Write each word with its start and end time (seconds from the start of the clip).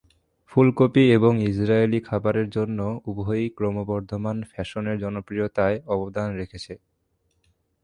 ফুলকপি 0.51 1.03
এবং 1.11 1.33
ইস্রায়েলি 1.49 1.99
খাবারের 2.01 2.47
জন্য 2.49 2.79
উভয়ই 3.05 3.47
ক্রমবর্ধমান 3.57 4.37
ফ্যাশন 4.51 4.85
এর 4.87 4.97
জনপ্রিয়তায় 4.99 5.77
অবদান 5.87 6.27
রেখেছে। 6.35 6.73